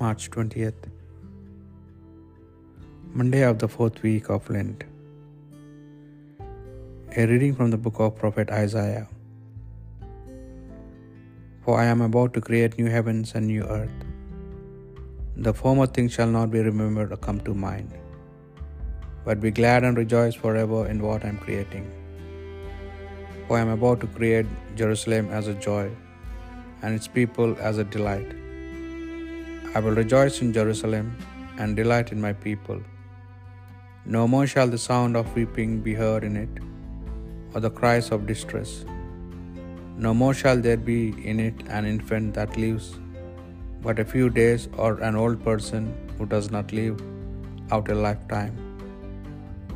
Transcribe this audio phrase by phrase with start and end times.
[0.00, 0.88] March 20th,
[3.14, 4.84] Monday of the fourth week of Lent.
[7.16, 9.08] A reading from the book of Prophet Isaiah.
[11.64, 13.98] For I am about to create new heavens and new earth.
[15.48, 17.90] The former things shall not be remembered or come to mind,
[19.24, 21.90] but be glad and rejoice forever in what I am creating.
[23.48, 25.90] For I am about to create Jerusalem as a joy,
[26.82, 28.42] and its people as a delight.
[29.76, 31.06] I will rejoice in Jerusalem
[31.58, 32.78] and delight in my people.
[34.14, 36.54] No more shall the sound of weeping be heard in it,
[37.52, 38.70] or the cries of distress.
[40.04, 41.00] No more shall there be
[41.32, 42.86] in it an infant that lives
[43.86, 45.84] but a few days, or an old person
[46.16, 47.02] who does not live
[47.70, 48.54] out a lifetime.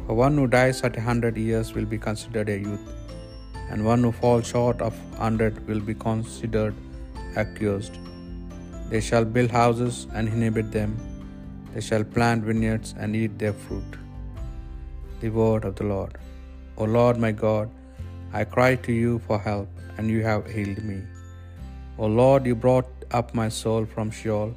[0.06, 2.86] For one who dies at a hundred years will be considered a youth,
[3.68, 6.74] and one who falls short of hundred will be considered
[7.44, 7.98] accused.
[8.90, 10.92] They shall build houses and inhabit them,
[11.72, 13.92] they shall plant vineyards and eat their fruit.
[15.20, 16.14] The word of the Lord.
[16.80, 17.68] O Lord my God,
[18.38, 20.98] I cry to you for help, and you have healed me.
[22.02, 24.50] O Lord, you brought up my soul from Sheol,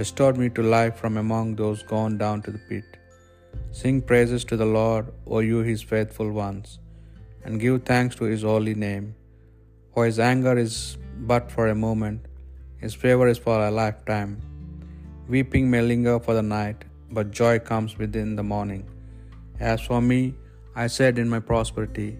[0.00, 2.90] restored me to life from among those gone down to the pit.
[3.80, 6.68] Sing praises to the Lord, O you his faithful ones,
[7.44, 9.06] and give thanks to his holy name.
[9.92, 10.74] For his anger is
[11.32, 12.20] but for a moment,
[12.82, 14.32] his favor is for a lifetime.
[15.34, 16.80] Weeping may linger for the night,
[17.16, 18.84] but joy comes within the morning.
[19.72, 20.20] As for me,
[20.74, 22.10] I said in my prosperity,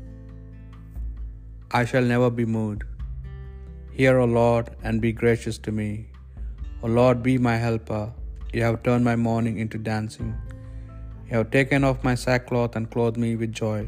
[1.81, 2.83] I shall never be moved.
[3.99, 5.91] Hear, O Lord, and be gracious to me.
[6.83, 8.05] O Lord, be my helper.
[8.53, 10.31] You have turned my mourning into dancing.
[11.29, 13.81] You have taken off my sackcloth and clothed me with joy,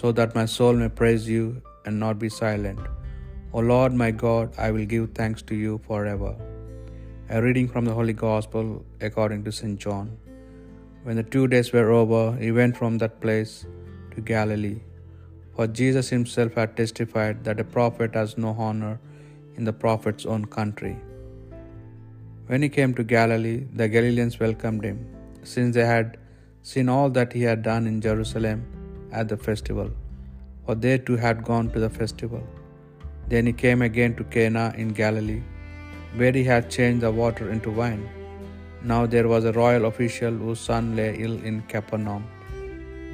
[0.00, 1.44] so that my soul may praise you
[1.86, 2.80] and not be silent.
[3.54, 6.32] O Lord my God, I will give thanks to you forever.
[7.30, 9.78] A reading from the Holy Gospel according to St.
[9.84, 10.18] John.
[11.04, 13.64] When the two days were over, he went from that place
[14.14, 14.80] to Galilee.
[15.54, 19.00] For Jesus himself had testified that a prophet has no honor
[19.56, 20.94] in the prophet's own country.
[22.48, 25.00] When he came to Galilee, the Galileans welcomed him,
[25.54, 26.18] since they had
[26.70, 28.60] seen all that he had done in Jerusalem
[29.10, 29.90] at the festival,
[30.66, 32.46] for they too had gone to the festival.
[33.30, 35.42] Then he came again to Cana in Galilee,
[36.18, 38.04] where he had changed the water into wine.
[38.90, 42.24] Now there was a royal official whose son lay ill in Capernaum.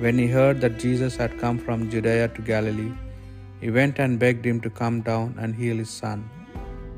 [0.02, 2.92] When he heard that Jesus had come from Judea to Galilee,
[3.62, 6.20] he went and begged him to come down and heal his son,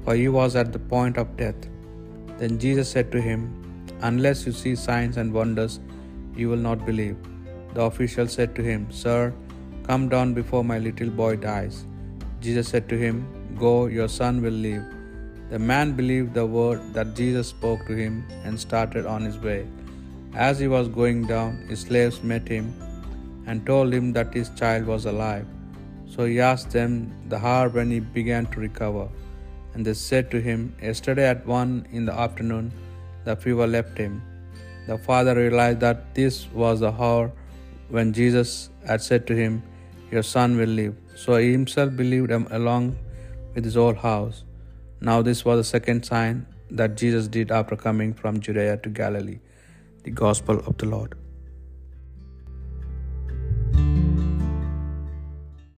[0.05, 1.63] for he was at the point of death.
[2.41, 3.41] Then Jesus said to him,
[4.11, 5.75] Unless you see signs and wonders,
[6.39, 7.19] you will not believe.
[7.75, 9.21] The official said to him, Sir,
[9.89, 11.77] come down before my little boy dies.
[12.47, 13.17] Jesus said to him,
[13.65, 14.85] Go, your son will live.
[15.53, 18.15] The man believed the word that Jesus spoke to him
[18.45, 19.61] and started on his way.
[20.47, 22.67] As he was going down, his slaves met him
[23.47, 25.47] and told him that his child was alive.
[26.13, 26.91] So he asked them
[27.33, 29.07] the hour when he began to recover.
[29.73, 32.67] And they said to him, Yesterday at one in the afternoon,
[33.25, 34.15] the fever left him.
[34.87, 37.25] The father realized that this was the hour
[37.97, 39.63] when Jesus had said to him,
[40.13, 40.95] Your son will live.
[41.17, 42.97] So he himself believed him along
[43.55, 44.45] with his whole house.
[45.01, 49.39] Now, this was the second sign that Jesus did after coming from Judea to Galilee.
[50.05, 51.15] The Gospel of the Lord.